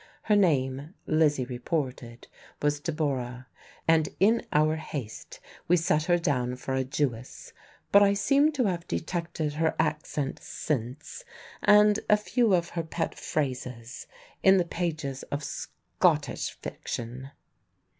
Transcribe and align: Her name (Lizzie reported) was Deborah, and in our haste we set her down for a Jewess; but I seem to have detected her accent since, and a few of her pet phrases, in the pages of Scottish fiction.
Her 0.23 0.35
name 0.35 0.95
(Lizzie 1.05 1.45
reported) 1.45 2.27
was 2.59 2.79
Deborah, 2.79 3.45
and 3.87 4.09
in 4.19 4.43
our 4.51 4.75
haste 4.77 5.39
we 5.67 5.77
set 5.77 6.05
her 6.05 6.17
down 6.17 6.55
for 6.55 6.73
a 6.73 6.83
Jewess; 6.83 7.53
but 7.91 8.01
I 8.01 8.15
seem 8.15 8.51
to 8.53 8.65
have 8.65 8.87
detected 8.87 9.53
her 9.53 9.75
accent 9.77 10.39
since, 10.41 11.23
and 11.61 11.99
a 12.09 12.17
few 12.17 12.55
of 12.55 12.69
her 12.69 12.81
pet 12.83 13.13
phrases, 13.13 14.07
in 14.41 14.57
the 14.57 14.65
pages 14.65 15.21
of 15.31 15.43
Scottish 15.43 16.51
fiction. 16.53 17.29